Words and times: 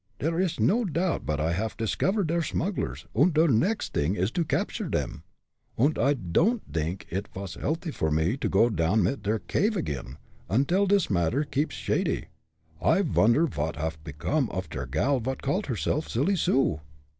Der 0.17 0.39
ish 0.39 0.59
no 0.59 0.83
doubt 0.83 1.27
but 1.27 1.39
I 1.39 1.51
haff 1.53 1.77
discovered 1.77 2.25
der 2.25 2.41
smugglers, 2.41 3.05
und 3.13 3.35
der 3.35 3.47
next 3.47 3.93
t'ing 3.93 4.15
is 4.17 4.31
to 4.31 4.43
cabture 4.43 4.89
dem. 4.89 5.21
Und 5.77 5.99
I 5.99 6.15
don'd 6.15 6.61
dink 6.71 7.05
id 7.11 7.27
vas 7.35 7.53
healthy 7.53 7.91
for 7.91 8.09
me 8.09 8.35
to 8.35 8.49
go 8.49 8.71
down 8.71 9.03
mit 9.03 9.21
der 9.21 9.37
cave 9.37 9.75
again, 9.77 10.17
undil 10.49 10.87
dis 10.87 11.11
matter 11.11 11.43
keeps 11.43 11.75
shady. 11.75 12.29
I 12.81 13.03
vonder 13.03 13.45
vot 13.45 13.75
haff 13.75 14.03
pecome 14.03 14.49
off 14.49 14.67
der 14.71 14.87
gal 14.87 15.19
vot 15.19 15.43
called 15.43 15.67
herself 15.67 16.07
Silly 16.09 16.35
Sue?" 16.35 16.81